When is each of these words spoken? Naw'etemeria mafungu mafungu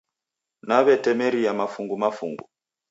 Naw'etemeria 0.67 1.51
mafungu 1.59 1.95
mafungu 2.03 2.43